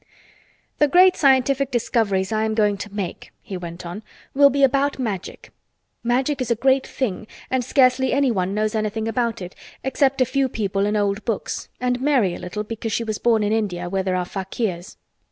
[0.79, 4.01] "The great scientific discoveries I am going to make," he went on,
[4.33, 5.51] "will be about Magic.
[6.03, 9.53] Magic is a great thing and scarcely anyone knows anything about it
[9.83, 13.53] except a few people in old books—and Mary a little, because she was born in
[13.53, 14.97] India where there are fakirs.